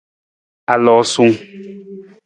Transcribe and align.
Aloosung. 0.73 1.33